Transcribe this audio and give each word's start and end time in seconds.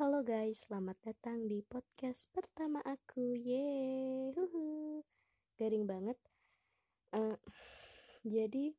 Halo 0.00 0.24
guys, 0.24 0.64
selamat 0.64 0.96
datang 1.12 1.44
di 1.44 1.60
podcast 1.60 2.32
pertama 2.32 2.80
aku. 2.88 3.36
Yeay, 3.36 4.32
huhu. 4.32 5.04
garing 5.60 5.84
banget. 5.84 6.16
Uh, 7.12 7.36
jadi 8.24 8.72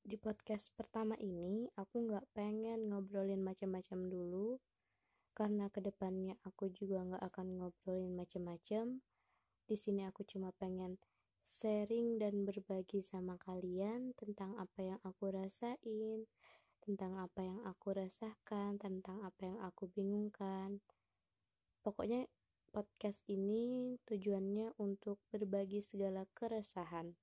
di 0.00 0.16
podcast 0.16 0.72
pertama 0.72 1.12
ini 1.20 1.68
aku 1.76 2.08
nggak 2.08 2.24
pengen 2.32 2.88
ngobrolin 2.88 3.44
macam-macam 3.44 4.08
dulu, 4.08 4.56
karena 5.36 5.68
ke 5.68 5.84
depannya 5.84 6.40
aku 6.40 6.72
juga 6.72 7.04
nggak 7.04 7.28
akan 7.28 7.60
ngobrolin 7.60 8.16
macam-macam. 8.16 8.96
Di 9.68 9.76
sini 9.76 10.08
aku 10.08 10.24
cuma 10.24 10.56
pengen 10.56 10.96
sharing 11.44 12.16
dan 12.16 12.48
berbagi 12.48 13.04
sama 13.04 13.36
kalian 13.36 14.16
tentang 14.16 14.56
apa 14.56 14.96
yang 14.96 15.00
aku 15.04 15.36
rasain, 15.36 16.24
tentang 16.82 17.14
apa 17.22 17.46
yang 17.46 17.62
aku 17.62 17.94
rasakan, 17.94 18.76
tentang 18.76 19.22
apa 19.22 19.42
yang 19.46 19.58
aku 19.62 19.86
bingungkan. 19.94 20.82
Pokoknya 21.80 22.26
podcast 22.74 23.22
ini 23.30 23.94
tujuannya 24.08 24.74
untuk 24.82 25.22
berbagi 25.30 25.78
segala 25.78 26.26
keresahan. 26.34 27.14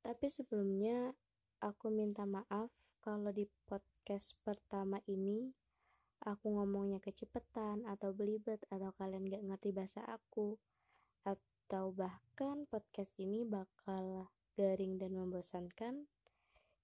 Tapi 0.00 0.26
sebelumnya 0.32 1.12
aku 1.60 1.92
minta 1.92 2.24
maaf 2.24 2.72
kalau 3.04 3.28
di 3.28 3.44
podcast 3.68 4.36
pertama 4.40 4.96
ini 5.04 5.52
aku 6.24 6.56
ngomongnya 6.56 7.00
kecepetan 7.00 7.84
atau 7.84 8.12
belibet 8.16 8.64
atau 8.72 8.92
kalian 8.96 9.28
gak 9.28 9.44
ngerti 9.44 9.72
bahasa 9.72 10.00
aku 10.08 10.56
atau 11.24 11.92
bahkan 11.92 12.64
podcast 12.68 13.12
ini 13.20 13.44
bakal 13.44 14.28
garing 14.56 15.00
dan 15.00 15.16
membosankan 15.16 16.08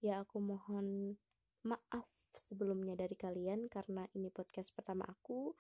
ya 0.05 0.23
aku 0.25 0.39
mohon 0.41 1.17
maaf 1.65 2.07
sebelumnya 2.37 2.95
dari 2.95 3.17
kalian 3.17 3.67
karena 3.73 4.05
ini 4.15 4.29
podcast 4.29 4.71
pertama 4.77 5.09
aku. 5.09 5.57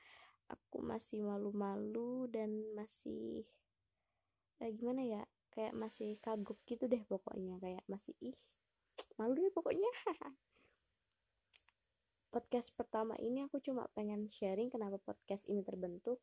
Aku 0.46 0.78
masih 0.78 1.27
malu-malu 1.27 2.30
dan 2.30 2.55
masih 2.78 3.42
eh, 4.62 4.70
gimana 4.70 5.02
ya 5.02 5.22
kayak 5.50 5.74
masih 5.74 6.14
kagok 6.22 6.62
gitu 6.69 6.86
deh 6.86 7.02
pokoknya. 7.08 7.58
Kayak 7.58 7.83
masih 7.91 8.14
ih 8.22 8.38
malu 9.19 9.34
deh 9.34 9.50
pokoknya. 9.50 9.91
Podcast 12.34 12.77
pertama 12.78 13.18
ini 13.18 13.42
aku 13.48 13.58
cuma 13.64 13.89
pengen 13.96 14.28
sharing 14.28 14.68
kenapa 14.68 15.00
podcast 15.00 15.48
ini 15.48 15.64
terbentuk 15.64 16.20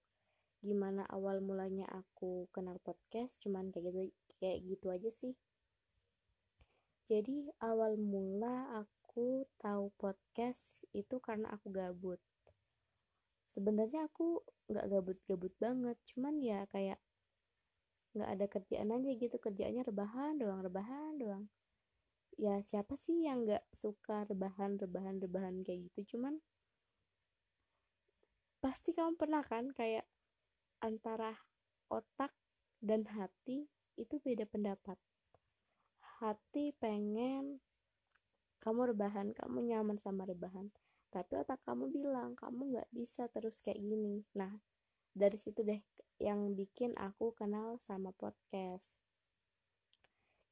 gimana 0.63 1.03
awal 1.11 1.43
mulanya 1.43 1.83
aku 1.91 2.47
kenal 2.55 2.79
podcast 2.79 3.35
cuman 3.43 3.67
kayak 3.67 3.91
gitu 3.91 4.13
kayak 4.39 4.59
gitu 4.63 4.87
aja 4.95 5.11
sih 5.11 5.35
jadi 7.11 7.51
awal 7.59 7.99
mula 7.99 8.79
aku 8.79 9.43
tahu 9.59 9.91
podcast 9.99 10.87
itu 10.95 11.19
karena 11.19 11.51
aku 11.51 11.67
gabut. 11.69 12.21
Sebenarnya 13.43 14.07
aku 14.07 14.39
nggak 14.71 14.87
gabut-gabut 14.87 15.53
banget, 15.59 15.97
cuman 16.09 16.39
ya 16.39 16.63
kayak 16.71 16.97
nggak 18.13 18.29
ada 18.29 18.45
kerjaan 18.45 18.93
aja 18.93 19.09
gitu 19.17 19.35
kerjaannya 19.41 19.83
rebahan 19.83 20.37
doang 20.39 20.61
rebahan 20.63 21.13
doang. 21.19 21.45
Ya 22.39 22.61
siapa 22.65 22.95
sih 22.95 23.27
yang 23.27 23.45
nggak 23.45 23.67
suka 23.75 24.25
rebahan 24.25 24.79
rebahan 24.79 25.19
rebahan 25.19 25.61
kayak 25.61 25.91
gitu? 25.91 26.15
Cuman 26.17 26.39
pasti 28.63 28.95
kamu 28.95 29.19
pernah 29.19 29.43
kan 29.43 29.75
kayak 29.75 30.07
antara 30.79 31.35
otak 31.91 32.31
dan 32.79 33.03
hati 33.11 33.67
itu 33.99 34.15
beda 34.23 34.47
pendapat 34.47 34.97
hati 36.21 36.75
pengen 36.77 37.63
kamu 38.63 38.95
rebahan 38.95 39.35
kamu 39.35 39.73
nyaman 39.73 39.99
sama 39.99 40.23
rebahan. 40.23 40.71
Tapi 41.11 41.35
otak 41.35 41.61
kamu 41.67 41.91
bilang 41.91 42.33
kamu 42.33 42.73
nggak 42.73 42.89
bisa 42.95 43.27
terus 43.29 43.59
kayak 43.59 43.83
gini. 43.83 44.23
Nah 44.39 44.55
dari 45.13 45.37
situ 45.37 45.61
deh 45.61 45.83
yang 46.17 46.55
bikin 46.55 46.95
aku 46.95 47.35
kenal 47.35 47.75
sama 47.83 48.15
podcast. 48.15 49.03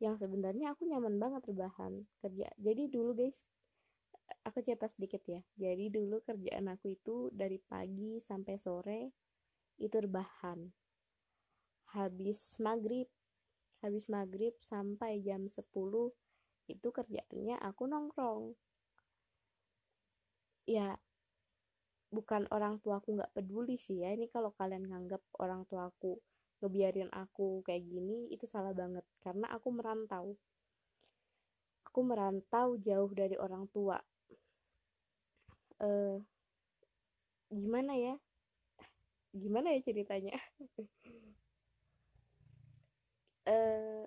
Yang 0.02 0.28
sebenarnya 0.28 0.76
aku 0.76 0.90
nyaman 0.90 1.16
banget 1.22 1.48
rebahan 1.50 2.04
kerja. 2.20 2.52
Jadi 2.60 2.92
dulu 2.92 3.16
guys 3.16 3.48
aku 4.44 4.60
cerita 4.60 4.92
sedikit 4.92 5.24
ya. 5.24 5.42
Jadi 5.56 5.88
dulu 5.94 6.20
kerjaan 6.20 6.68
aku 6.68 7.00
itu 7.00 7.32
dari 7.32 7.62
pagi 7.62 8.20
sampai 8.20 8.56
sore 8.60 9.02
itu 9.80 9.98
rebahan. 9.98 10.68
Habis 11.96 12.60
maghrib 12.60 13.08
habis 13.82 14.06
maghrib 14.08 14.54
sampai 14.62 15.12
jam 15.26 15.50
10 15.50 16.14
itu 16.70 16.88
kerjaannya 16.98 17.58
aku 17.60 17.84
nongkrong. 17.92 18.44
Ya 20.70 20.98
bukan 22.12 22.44
orang 22.52 22.78
tuaku 22.84 23.18
nggak 23.18 23.34
peduli 23.36 23.76
sih 23.80 24.04
ya. 24.04 24.14
Ini 24.16 24.28
kalau 24.30 24.52
kalian 24.60 24.86
nganggap 24.88 25.22
orang 25.44 25.62
tuaku 25.70 26.20
ngebiarin 26.62 27.10
aku 27.10 27.66
kayak 27.66 27.84
gini 27.90 28.30
itu 28.30 28.46
salah 28.46 28.74
banget. 28.76 29.04
Karena 29.24 29.48
aku 29.56 29.68
merantau. 29.74 30.26
Aku 31.90 32.00
merantau 32.08 32.80
jauh 32.80 33.12
dari 33.12 33.36
orang 33.36 33.68
tua. 33.74 33.98
Eh 35.82 36.18
gimana 37.52 37.94
ya? 37.98 38.16
Gimana 39.32 39.72
ya 39.76 39.80
ceritanya 39.88 40.36
eh, 43.46 44.06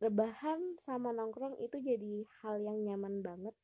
rebahan 0.00 0.80
sama 0.80 1.12
nongkrong 1.12 1.60
itu 1.60 1.76
jadi 1.76 2.24
hal 2.40 2.56
yang 2.64 2.78
nyaman 2.88 3.20
banget. 3.20 3.56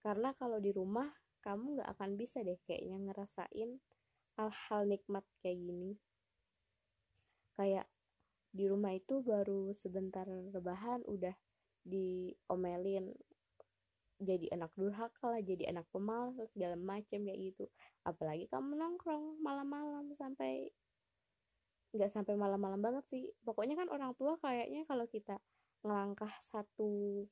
Karena 0.00 0.32
kalau 0.32 0.56
di 0.56 0.72
rumah 0.72 1.12
kamu 1.44 1.80
nggak 1.80 1.90
akan 1.96 2.10
bisa 2.16 2.40
deh 2.40 2.56
kayaknya 2.64 2.96
ngerasain 3.00 3.80
hal-hal 4.40 4.80
nikmat 4.88 5.24
kayak 5.44 5.60
gini. 5.60 6.00
Kayak 7.56 7.86
di 8.50 8.64
rumah 8.66 8.96
itu 8.96 9.20
baru 9.20 9.68
sebentar 9.76 10.24
rebahan 10.26 11.04
udah 11.04 11.36
diomelin. 11.84 13.12
Jadi 14.20 14.52
anak 14.52 14.72
durhaka 14.76 15.32
lah 15.32 15.40
jadi 15.40 15.72
anak 15.72 15.88
pemalas 15.92 16.52
segala 16.52 16.76
macam 16.76 17.20
kayak 17.24 17.40
gitu. 17.40 17.64
Apalagi 18.04 18.48
kamu 18.48 18.76
nongkrong 18.76 19.40
malam-malam 19.40 20.12
sampai 20.16 20.72
nggak 21.90 22.10
sampai 22.10 22.34
malam-malam 22.38 22.80
banget 22.80 23.04
sih. 23.10 23.24
Pokoknya 23.42 23.74
kan 23.78 23.88
orang 23.90 24.12
tua 24.14 24.38
kayaknya 24.38 24.86
kalau 24.86 25.06
kita 25.10 25.38
ngelangkah 25.82 26.32
satu 26.44 27.24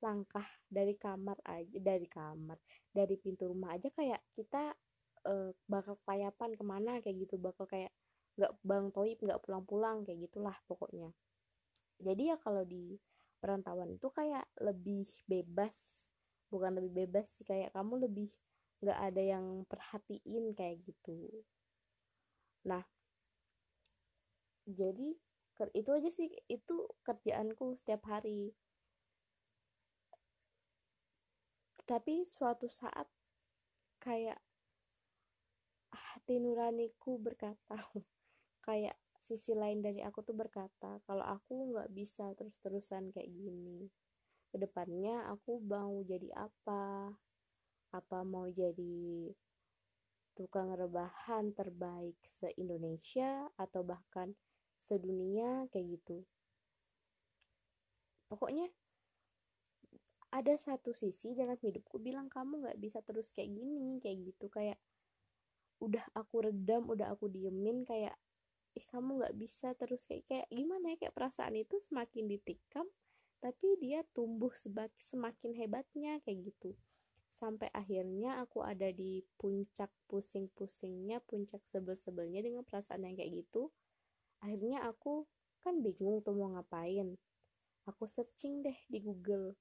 langkah 0.00 0.46
dari 0.64 0.96
kamar 0.96 1.36
aja 1.44 1.76
dari 1.76 2.08
kamar 2.08 2.56
dari 2.88 3.20
pintu 3.20 3.52
rumah 3.52 3.76
aja 3.76 3.92
kayak 3.92 4.24
kita 4.32 4.72
uh, 5.28 5.52
bakal 5.68 6.00
kayapan 6.08 6.56
ke 6.56 6.64
mana 6.64 7.04
kayak 7.04 7.28
gitu 7.28 7.36
bakal 7.36 7.68
kayak 7.68 7.92
nggak 8.40 8.56
bang 8.64 8.88
toib 8.88 9.20
nggak 9.20 9.40
pulang-pulang 9.44 10.08
kayak 10.08 10.24
gitulah 10.24 10.56
pokoknya. 10.64 11.12
Jadi 12.00 12.32
ya 12.32 12.36
kalau 12.40 12.64
di 12.64 12.96
perantauan 13.40 13.92
itu 13.92 14.08
kayak 14.08 14.48
lebih 14.64 15.04
bebas 15.28 16.08
bukan 16.48 16.80
lebih 16.80 17.04
bebas 17.04 17.28
sih 17.40 17.44
kayak 17.44 17.76
kamu 17.76 18.08
lebih 18.08 18.32
nggak 18.80 18.98
ada 19.12 19.22
yang 19.22 19.68
perhatiin 19.68 20.56
kayak 20.56 20.80
gitu. 20.88 21.44
Nah 22.64 22.80
jadi 24.74 25.16
itu 25.76 25.90
aja 25.92 26.08
sih 26.08 26.32
itu 26.48 26.88
kerjaanku 27.04 27.76
setiap 27.76 28.08
hari. 28.08 28.56
Tapi 31.84 32.24
suatu 32.24 32.70
saat 32.70 33.10
kayak 34.00 34.40
hati 35.90 36.40
nuraniku 36.40 37.20
berkata 37.20 37.76
kayak 38.66 38.96
sisi 39.20 39.52
lain 39.52 39.84
dari 39.84 40.00
aku 40.00 40.24
tuh 40.24 40.32
berkata 40.32 41.02
kalau 41.04 41.26
aku 41.26 41.76
nggak 41.76 41.92
bisa 41.92 42.32
terus-terusan 42.32 43.12
kayak 43.12 43.28
gini 43.28 43.92
ke 44.48 44.56
depannya 44.56 45.28
aku 45.28 45.60
mau 45.60 46.00
jadi 46.02 46.30
apa? 46.34 47.14
Apa 47.90 48.22
mau 48.22 48.46
jadi 48.46 49.34
tukang 50.38 50.72
rebahan 50.72 51.52
terbaik 51.52 52.16
se-Indonesia 52.22 53.50
atau 53.58 53.82
bahkan 53.82 54.32
sedunia 54.80 55.68
kayak 55.70 56.00
gitu. 56.00 56.24
Pokoknya 58.32 58.72
ada 60.30 60.54
satu 60.54 60.94
sisi 60.94 61.34
dalam 61.34 61.58
hidupku 61.58 61.98
bilang 61.98 62.30
kamu 62.30 62.62
nggak 62.66 62.78
bisa 62.78 63.02
terus 63.02 63.34
kayak 63.34 63.50
gini 63.50 63.98
kayak 63.98 64.32
gitu. 64.32 64.46
Kayak 64.48 64.78
udah 65.80 66.04
aku 66.12 66.48
redam 66.48 66.86
udah 66.92 67.12
aku 67.12 67.28
diemin 67.32 67.88
kayak 67.88 68.14
ih 68.76 68.86
kamu 68.86 69.24
nggak 69.24 69.34
bisa 69.34 69.74
terus 69.74 70.06
kayak 70.06 70.28
kayak 70.28 70.46
gimana 70.52 70.94
ya 70.94 70.96
kayak 71.02 71.14
perasaan 71.16 71.56
itu 71.58 71.80
semakin 71.82 72.30
ditikam 72.30 72.86
tapi 73.40 73.74
dia 73.80 74.04
tumbuh 74.12 74.52
sebagai 74.52 74.94
semakin 75.00 75.56
hebatnya 75.56 76.20
kayak 76.22 76.52
gitu. 76.52 76.76
Sampai 77.32 77.72
akhirnya 77.72 78.42
aku 78.44 78.60
ada 78.60 78.92
di 78.92 79.24
puncak 79.40 79.88
pusing-pusingnya 80.06 81.24
puncak 81.24 81.64
sebel-sebelnya 81.64 82.44
dengan 82.44 82.62
perasaan 82.68 83.08
yang 83.08 83.16
kayak 83.16 83.46
gitu 83.46 83.72
akhirnya 84.40 84.84
aku 84.88 85.28
kan 85.60 85.84
bingung 85.84 86.24
tuh 86.24 86.32
mau 86.32 86.56
ngapain 86.56 87.16
aku 87.84 88.04
searching 88.08 88.64
deh 88.64 88.76
di 88.88 88.98
Google 89.00 89.56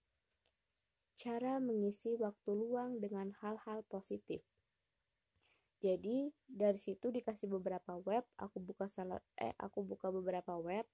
cara 1.19 1.59
mengisi 1.59 2.15
waktu 2.15 2.55
luang 2.55 3.03
dengan 3.03 3.35
hal-hal 3.43 3.83
positif. 3.91 4.39
Jadi 5.83 6.31
dari 6.47 6.79
situ 6.79 7.11
dikasih 7.11 7.51
beberapa 7.51 7.99
web, 8.07 8.23
aku 8.39 8.63
buka 8.63 8.87
salah 8.87 9.19
eh 9.35 9.51
aku 9.59 9.83
buka 9.83 10.11
beberapa 10.15 10.55
web 10.55 10.87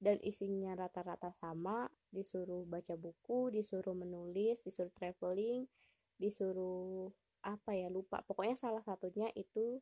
dan 0.00 0.16
isinya 0.24 0.76
rata-rata 0.76 1.32
sama, 1.40 1.88
disuruh 2.08 2.64
baca 2.64 2.96
buku, 2.96 3.52
disuruh 3.52 3.96
menulis, 3.96 4.60
disuruh 4.64 4.92
traveling, 4.96 5.68
disuruh 6.16 7.12
apa 7.44 7.76
ya 7.76 7.88
lupa. 7.92 8.20
Pokoknya 8.24 8.56
salah 8.56 8.84
satunya 8.84 9.28
itu 9.36 9.80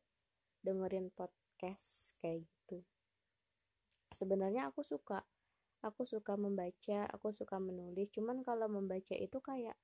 dengerin 0.63 1.11
podcast 1.15 2.19
kayak. 2.19 2.54
Sebenarnya 4.15 4.71
aku 4.71 4.79
suka 4.81 5.27
aku 5.83 6.07
suka 6.07 6.39
membaca 6.39 7.05
aku 7.11 7.35
suka 7.35 7.59
menulis. 7.59 8.07
Cuman 8.15 8.41
kalau 8.47 8.71
membaca 8.71 9.13
itu 9.13 9.37
kayak 9.43 9.75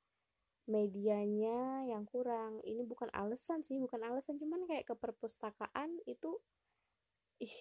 medianya 0.72 1.86
yang 1.90 2.08
kurang. 2.08 2.64
Ini 2.64 2.88
bukan 2.88 3.12
alasan 3.12 3.62
sih 3.66 3.78
bukan 3.78 4.02
alasan 4.02 4.40
cuman 4.40 4.66
kayak 4.66 4.88
ke 4.88 4.96
perpustakaan 4.96 6.00
itu 6.08 6.40
ih 7.44 7.58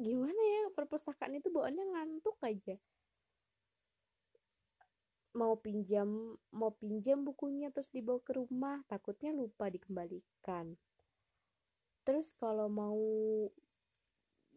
gimana 0.00 0.38
ya? 0.38 0.62
Perpustakaan 0.72 1.36
itu 1.38 1.52
bawaannya 1.52 1.84
ngantuk 1.94 2.38
aja. 2.40 2.80
Mau 5.36 5.54
pinjam 5.60 6.34
mau 6.50 6.72
pinjam 6.74 7.22
bukunya 7.22 7.70
terus 7.70 7.92
dibawa 7.92 8.18
ke 8.24 8.34
rumah 8.34 8.82
takutnya 8.90 9.30
lupa 9.30 9.70
dikembalikan. 9.70 10.74
Terus 12.02 12.32
kalau 12.40 12.72
mau 12.72 12.96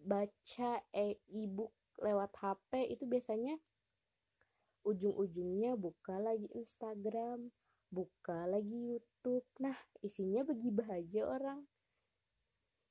baca 0.01 0.81
e-book 1.30 1.74
lewat 2.01 2.31
HP 2.42 2.92
itu 2.98 3.06
biasanya 3.06 3.62
ujung-ujungnya 4.81 5.77
buka 5.77 6.18
lagi 6.18 6.50
Instagram, 6.57 7.53
buka 7.94 8.50
lagi 8.50 8.98
YouTube. 8.98 9.45
Nah, 9.62 9.77
isinya 10.01 10.42
begibah 10.42 10.89
aja 10.89 11.30
orang. 11.30 11.69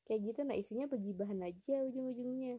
Kayak 0.07 0.21
gitu, 0.35 0.41
nah 0.43 0.57
isinya 0.59 0.87
begibahan 0.91 1.39
aja 1.43 1.87
ujung-ujungnya. 1.87 2.59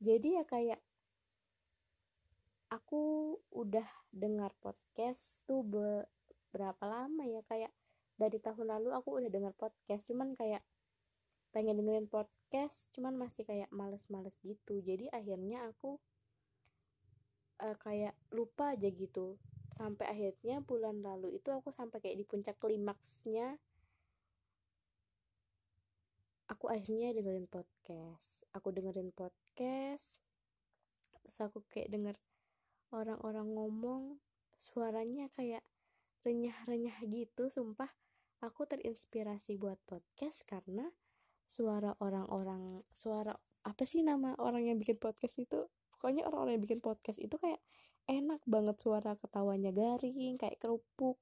Jadi 0.00 0.28
ya 0.40 0.44
kayak 0.44 0.80
aku 2.68 3.36
udah 3.52 3.88
dengar 4.12 4.52
podcast 4.60 5.40
tuh 5.48 5.64
berapa 6.52 6.84
lama 6.84 7.24
ya 7.24 7.40
kayak 7.48 7.72
dari 8.20 8.36
tahun 8.40 8.76
lalu 8.76 8.92
aku 8.92 9.20
udah 9.20 9.30
dengar 9.32 9.54
podcast 9.56 10.04
cuman 10.04 10.36
kayak 10.36 10.60
pengen 11.54 11.80
dengerin 11.80 12.08
podcast 12.08 12.92
cuman 12.94 13.16
masih 13.16 13.44
kayak 13.48 13.70
males-males 13.72 14.36
gitu. 14.44 14.80
Jadi 14.84 15.08
akhirnya 15.12 15.68
aku 15.68 15.96
uh, 17.64 17.76
kayak 17.80 18.14
lupa 18.32 18.76
aja 18.76 18.88
gitu. 18.88 19.36
Sampai 19.72 20.08
akhirnya 20.08 20.64
bulan 20.64 21.04
lalu 21.04 21.38
itu 21.38 21.52
aku 21.52 21.68
sampai 21.70 22.00
kayak 22.00 22.18
di 22.20 22.24
puncak 22.24 22.56
klimaksnya. 22.56 23.60
Aku 26.48 26.72
akhirnya 26.72 27.12
dengerin 27.12 27.48
podcast. 27.48 28.48
Aku 28.56 28.72
dengerin 28.72 29.12
podcast 29.12 30.18
terus 31.28 31.44
aku 31.44 31.60
kayak 31.68 31.92
denger 31.92 32.16
orang-orang 32.88 33.52
ngomong 33.52 34.16
suaranya 34.56 35.28
kayak 35.36 35.60
renyah-renyah 36.24 37.04
gitu. 37.04 37.52
Sumpah 37.52 37.92
aku 38.40 38.64
terinspirasi 38.64 39.60
buat 39.60 39.76
podcast 39.84 40.48
karena 40.48 40.88
suara 41.48 41.96
orang-orang 42.04 42.84
suara 42.92 43.32
apa 43.64 43.82
sih 43.88 44.04
nama 44.04 44.36
orang 44.36 44.68
yang 44.68 44.76
bikin 44.76 45.00
podcast 45.00 45.40
itu? 45.40 45.64
Pokoknya 45.96 46.28
orang-orang 46.28 46.60
yang 46.60 46.64
bikin 46.68 46.80
podcast 46.84 47.18
itu 47.18 47.34
kayak 47.40 47.58
enak 48.08 48.44
banget 48.44 48.76
suara 48.76 49.16
ketawanya 49.16 49.72
garing 49.72 50.36
kayak 50.36 50.60
kerupuk 50.60 51.16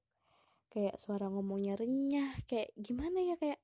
kayak 0.67 0.99
suara 0.99 1.31
ngomongnya 1.31 1.79
renyah 1.79 2.35
kayak 2.45 2.75
gimana 2.75 3.23
ya 3.23 3.35
kayak 3.39 3.59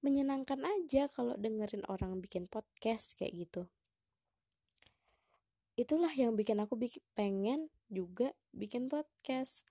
menyenangkan 0.00 0.62
aja 0.64 1.10
kalau 1.12 1.34
dengerin 1.36 1.82
orang 1.90 2.18
bikin 2.22 2.48
podcast 2.48 3.18
kayak 3.18 3.34
gitu. 3.46 3.62
Itulah 5.78 6.10
yang 6.16 6.34
bikin 6.34 6.58
aku 6.58 6.74
bikin 6.74 7.04
pengen 7.14 7.70
juga 7.86 8.34
bikin 8.50 8.90
podcast 8.90 9.62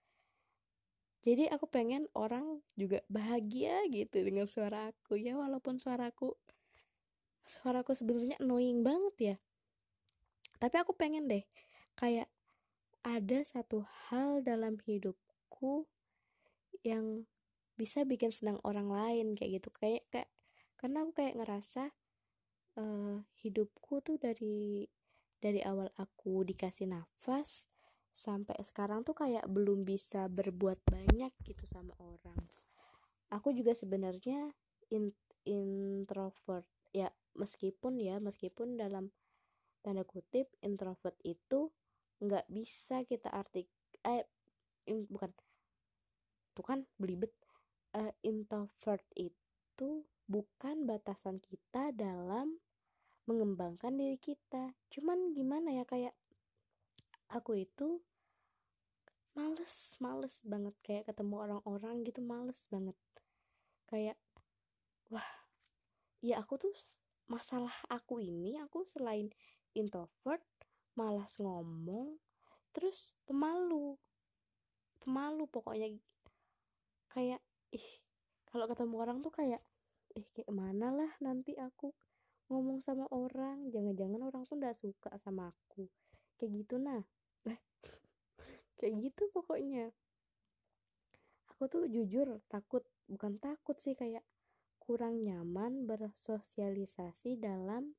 jadi 1.27 1.51
aku 1.51 1.67
pengen 1.67 2.07
orang 2.15 2.63
juga 2.79 3.03
bahagia 3.11 3.83
gitu 3.91 4.23
dengan 4.23 4.47
suara 4.47 4.95
aku. 4.95 5.19
Ya 5.19 5.35
walaupun 5.35 5.75
suaraku 5.75 6.39
suaraku 7.43 7.91
sebenarnya 7.99 8.39
annoying 8.39 8.79
banget 8.79 9.15
ya. 9.19 9.35
Tapi 10.55 10.75
aku 10.79 10.95
pengen 10.95 11.27
deh 11.27 11.43
kayak 11.99 12.31
ada 13.03 13.43
satu 13.43 13.83
hal 14.07 14.39
dalam 14.39 14.79
hidupku 14.79 15.91
yang 16.87 17.27
bisa 17.75 18.07
bikin 18.07 18.31
senang 18.31 18.63
orang 18.63 18.87
lain 18.87 19.35
kayak 19.35 19.59
gitu. 19.59 19.69
Kayak 19.75 20.07
kayak 20.07 20.31
karena 20.79 21.03
aku 21.03 21.11
kayak 21.11 21.43
ngerasa 21.43 21.91
uh, 22.79 23.19
hidupku 23.43 23.99
tuh 23.99 24.15
dari 24.15 24.87
dari 25.43 25.59
awal 25.59 25.91
aku 25.99 26.47
dikasih 26.47 26.87
nafas 26.87 27.67
sampai 28.17 28.57
sekarang 28.65 29.05
tuh 29.05 29.13
kayak 29.13 29.45
belum 29.45 29.85
bisa 29.85 30.25
berbuat 30.25 30.81
banyak 30.89 31.29
gitu 31.45 31.63
sama 31.69 31.93
orang. 32.01 32.41
Aku 33.29 33.53
juga 33.53 33.77
sebenarnya 33.77 34.57
in, 34.89 35.13
introvert. 35.45 36.65
Ya 36.89 37.13
meskipun 37.37 38.01
ya 38.01 38.17
meskipun 38.17 38.81
dalam 38.81 39.13
tanda 39.85 40.01
kutip 40.01 40.49
introvert 40.65 41.13
itu 41.21 41.69
nggak 42.17 42.49
bisa 42.49 43.05
kita 43.05 43.29
artik 43.29 43.69
eh 44.01 44.25
in, 44.89 45.05
bukan 45.05 45.29
tuh 46.57 46.65
kan 46.65 46.89
belibet. 46.97 47.29
Uh, 47.95 48.11
introvert 48.19 49.01
itu 49.15 50.05
bukan 50.27 50.85
batasan 50.85 51.39
kita 51.39 51.95
dalam 51.95 52.59
mengembangkan 53.25 53.95
diri 53.95 54.19
kita. 54.19 54.75
Cuman 54.91 55.31
gimana 55.33 55.71
ya 55.71 55.87
kayak 55.87 56.13
aku 57.31 57.59
itu 57.59 57.99
males 59.37 59.93
males 60.01 60.35
banget. 60.41 60.75
Kayak 60.81 61.13
ketemu 61.13 61.35
orang-orang 61.45 62.01
gitu 62.07 62.19
males 62.23 62.65
banget. 62.71 62.97
Kayak 63.87 64.17
wah 65.13 65.29
ya 66.19 66.41
aku 66.41 66.57
tuh 66.57 66.73
masalah 67.27 67.71
aku 67.91 68.23
ini 68.23 68.57
aku 68.57 68.87
selain 68.87 69.29
introvert 69.75 70.41
malas 70.97 71.37
ngomong 71.37 72.17
terus 72.73 73.13
pemalu. 73.29 73.95
Pemalu 75.03 75.45
pokoknya. 75.47 75.93
Kayak 77.13 77.39
ih 77.71 77.87
kalau 78.49 78.65
ketemu 78.65 78.95
orang 78.97 79.17
tuh 79.21 79.31
kayak 79.31 79.61
ih 80.17 80.25
kayak 80.33 80.49
mana 80.49 80.89
lah 80.89 81.11
nanti 81.21 81.53
aku 81.59 81.93
ngomong 82.49 82.81
sama 82.81 83.05
orang? 83.13 83.69
Jangan-jangan 83.69 84.21
orang 84.23 84.43
tuh 84.49 84.57
nggak 84.57 84.75
suka 84.75 85.13
sama 85.21 85.53
aku. 85.53 85.85
Kayak 86.41 86.51
gitu 86.65 86.75
nah 86.81 87.05
kayak 88.77 89.11
gitu 89.11 89.29
pokoknya. 89.33 89.91
Aku 91.53 91.65
tuh 91.65 91.89
jujur 91.89 92.41
takut 92.47 92.85
bukan 93.09 93.41
takut 93.41 93.77
sih 93.81 93.97
kayak 93.97 94.21
kurang 94.77 95.25
nyaman 95.25 95.83
bersosialisasi 95.83 97.41
dalam 97.41 97.97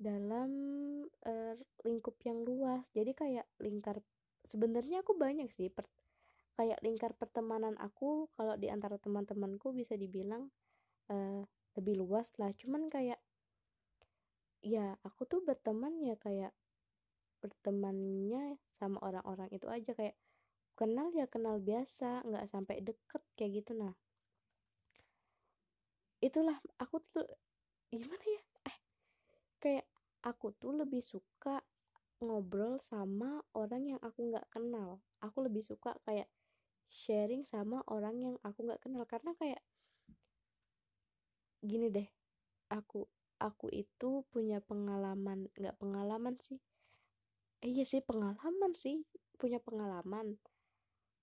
dalam 0.00 0.50
uh, 1.24 1.54
lingkup 1.84 2.16
yang 2.24 2.44
luas. 2.44 2.88
Jadi 2.92 3.12
kayak 3.12 3.46
lingkar 3.60 4.00
sebenarnya 4.44 5.04
aku 5.04 5.12
banyak 5.16 5.52
sih 5.52 5.68
per, 5.68 5.86
kayak 6.56 6.80
lingkar 6.84 7.12
pertemanan 7.16 7.76
aku 7.76 8.28
kalau 8.36 8.56
di 8.56 8.72
antara 8.72 8.96
teman-temanku 8.96 9.72
bisa 9.76 9.96
dibilang 9.96 10.48
uh, 11.12 11.44
lebih 11.76 12.00
luas 12.00 12.32
lah. 12.40 12.52
Cuman 12.56 12.88
kayak 12.88 13.20
ya 14.60 14.96
aku 15.04 15.24
tuh 15.24 15.40
berteman 15.40 16.00
ya 16.04 16.16
kayak 16.20 16.52
bertemannya 17.40 18.60
sama 18.80 18.96
orang-orang 19.04 19.52
itu 19.52 19.68
aja 19.68 19.92
kayak 19.92 20.16
kenal 20.72 21.12
ya 21.12 21.28
kenal 21.28 21.60
biasa 21.60 22.24
nggak 22.24 22.48
sampai 22.48 22.80
deket 22.80 23.22
kayak 23.36 23.60
gitu. 23.60 23.76
Nah 23.76 23.92
itulah 26.24 26.56
aku 26.80 27.04
tuh 27.12 27.28
gimana 27.92 28.24
ya? 28.24 28.42
Eh 28.72 28.76
kayak 29.60 29.86
aku 30.24 30.56
tuh 30.56 30.72
lebih 30.72 31.04
suka 31.04 31.60
ngobrol 32.24 32.80
sama 32.80 33.44
orang 33.52 33.92
yang 33.96 34.00
aku 34.00 34.32
nggak 34.32 34.48
kenal. 34.48 35.04
Aku 35.20 35.44
lebih 35.44 35.60
suka 35.60 35.92
kayak 36.08 36.32
sharing 36.88 37.44
sama 37.44 37.84
orang 37.92 38.16
yang 38.16 38.36
aku 38.40 38.64
nggak 38.64 38.80
kenal. 38.80 39.04
Karena 39.04 39.36
kayak 39.36 39.60
gini 41.60 41.92
deh 41.92 42.08
aku 42.72 43.04
aku 43.36 43.68
itu 43.68 44.24
punya 44.32 44.64
pengalaman 44.64 45.52
nggak 45.60 45.76
pengalaman 45.76 46.40
sih 46.40 46.56
iya 47.60 47.84
sih 47.84 48.00
pengalaman 48.00 48.72
sih 48.76 49.04
punya 49.36 49.60
pengalaman. 49.60 50.36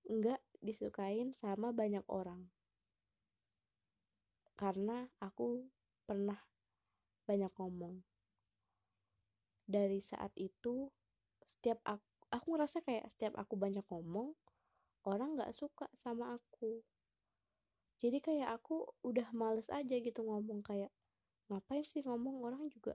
Nggak 0.08 0.41
disukain 0.62 1.34
sama 1.38 1.74
banyak 1.74 2.06
orang. 2.10 2.50
Karena 4.58 5.06
aku 5.22 5.70
pernah 6.06 6.38
banyak 7.29 7.51
ngomong. 7.58 8.01
Dari 9.67 10.00
saat 10.00 10.34
itu 10.39 10.89
setiap 11.44 11.84
aku 11.84 12.06
aku 12.27 12.46
ngerasa 12.56 12.84
kayak 12.84 13.08
setiap 13.08 13.39
aku 13.39 13.56
banyak 13.56 13.84
ngomong 13.88 14.36
orang 15.08 15.39
nggak 15.39 15.56
suka 15.56 15.88
sama 15.96 16.36
aku. 16.36 16.84
Jadi 17.98 18.22
kayak 18.22 18.62
aku 18.62 18.86
udah 19.01 19.32
males 19.34 19.72
aja 19.74 19.96
gitu 19.98 20.22
ngomong 20.22 20.62
kayak 20.62 20.91
ngapain 21.50 21.88
sih 21.88 22.03
ngomong? 22.03 22.44
Orang 22.44 22.70
juga 22.70 22.94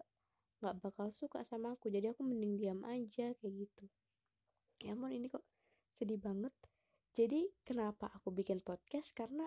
nggak 0.62 0.78
bakal 0.78 1.10
suka 1.10 1.42
sama 1.42 1.74
aku. 1.74 1.90
Jadi 1.90 2.14
aku 2.14 2.22
mending 2.22 2.54
diam 2.54 2.80
aja 2.86 3.34
kayak 3.34 3.54
gitu. 3.66 3.84
Ya 4.86 4.94
ampun 4.94 5.10
ini 5.10 5.26
kok 5.26 5.42
sedih 5.98 6.22
banget. 6.22 6.54
Jadi 7.12 7.50
kenapa 7.66 8.08
aku 8.14 8.30
bikin 8.30 8.62
podcast? 8.62 9.10
Karena 9.10 9.44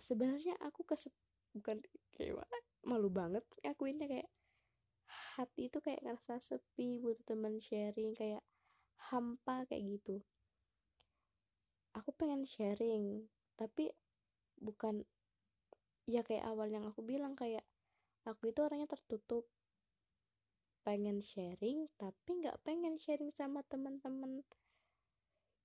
sebenarnya 0.00 0.56
aku 0.64 0.88
kesep 0.88 1.12
bukan 1.52 1.84
kayak 2.16 2.44
malu 2.84 3.08
banget 3.08 3.44
akuinnya 3.64 4.08
kayak 4.08 4.28
hati 5.36 5.68
itu 5.68 5.78
kayak 5.80 6.04
ngerasa 6.04 6.40
sepi 6.40 7.00
butuh 7.00 7.24
teman 7.24 7.60
sharing 7.60 8.16
kayak 8.16 8.40
hampa 9.12 9.68
kayak 9.68 10.00
gitu. 10.00 10.24
Aku 11.96 12.12
pengen 12.16 12.44
sharing 12.48 13.28
tapi 13.56 13.88
bukan 14.60 15.04
ya 16.04 16.20
kayak 16.24 16.44
awal 16.44 16.68
yang 16.68 16.84
aku 16.84 17.00
bilang 17.04 17.32
kayak 17.36 17.64
aku 18.28 18.52
itu 18.52 18.60
orangnya 18.60 18.88
tertutup 18.90 19.48
pengen 20.86 21.18
sharing 21.18 21.90
tapi 21.98 22.38
nggak 22.38 22.62
pengen 22.62 22.94
sharing 23.02 23.34
sama 23.34 23.66
teman-teman 23.66 24.46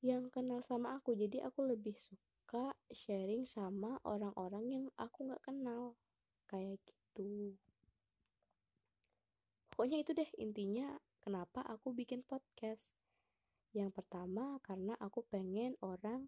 yang 0.01 0.33
kenal 0.33 0.65
sama 0.65 0.97
aku. 0.97 1.13
Jadi 1.13 1.39
aku 1.45 1.61
lebih 1.61 1.93
suka 1.93 2.73
sharing 2.89 3.45
sama 3.45 4.01
orang-orang 4.01 4.65
yang 4.65 4.85
aku 4.97 5.29
nggak 5.29 5.45
kenal. 5.45 5.93
Kayak 6.49 6.81
gitu. 6.83 7.55
Pokoknya 9.71 10.01
itu 10.01 10.11
deh 10.17 10.29
intinya 10.41 10.97
kenapa 11.21 11.61
aku 11.69 11.93
bikin 11.93 12.25
podcast. 12.25 12.91
Yang 13.71 14.03
pertama 14.03 14.59
karena 14.65 14.97
aku 14.99 15.23
pengen 15.31 15.79
orang 15.79 16.27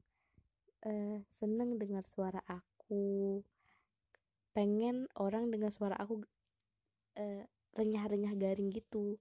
uh, 0.86 1.20
seneng 1.34 1.82
dengar 1.82 2.06
suara 2.08 2.40
aku. 2.46 3.42
Pengen 4.54 5.10
orang 5.18 5.50
dengar 5.50 5.74
suara 5.74 5.98
aku 5.98 6.22
uh, 7.18 7.44
renyah-renyah 7.74 8.34
garing 8.38 8.70
gitu. 8.70 9.18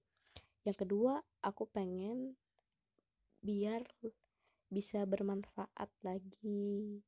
Yang 0.63 0.87
kedua 0.87 1.19
aku 1.43 1.67
pengen 1.67 2.37
biar 3.43 3.83
bisa 4.71 5.03
bermanfaat 5.03 5.89
lagi. 6.05 7.01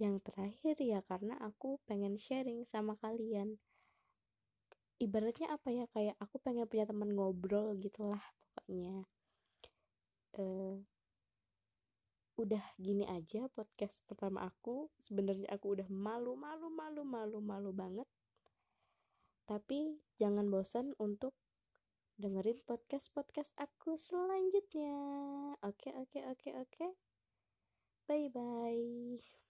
Yang 0.00 0.14
terakhir 0.24 0.76
ya 0.80 1.00
karena 1.04 1.36
aku 1.38 1.78
pengen 1.84 2.16
sharing 2.16 2.64
sama 2.64 2.96
kalian. 2.98 3.60
Ibaratnya 5.00 5.48
apa 5.52 5.68
ya 5.72 5.84
kayak 5.92 6.16
aku 6.20 6.36
pengen 6.40 6.68
punya 6.68 6.84
teman 6.84 7.12
ngobrol 7.16 7.72
gitulah 7.80 8.20
pokoknya. 8.40 9.04
Uh, 10.36 10.80
udah 12.40 12.64
gini 12.80 13.04
aja 13.04 13.48
podcast 13.52 14.00
pertama 14.08 14.48
aku. 14.48 14.88
Sebenarnya 15.00 15.48
aku 15.52 15.76
udah 15.76 15.88
malu 15.92 16.36
malu 16.36 16.72
malu 16.72 17.04
malu 17.04 17.38
malu 17.40 17.70
banget 17.72 18.08
tapi 19.50 19.80
jangan 20.20 20.46
bosan 20.54 20.86
untuk 21.06 21.32
dengerin 22.22 22.60
podcast-podcast 22.68 23.52
aku 23.66 23.90
selanjutnya. 24.08 24.96
Oke, 25.70 25.90
oke, 26.02 26.20
oke, 26.32 26.50
oke. 26.64 26.86
Bye-bye. 28.08 29.49